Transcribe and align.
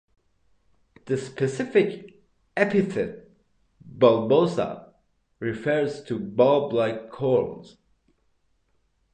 The 1.05 1.15
specific 1.15 2.23
epithet, 2.57 3.29
"bulbosa", 3.87 4.93
refers 5.39 6.03
to 6.05 6.17
the 6.17 6.25
bulb-like 6.25 7.11
corms. 7.11 7.77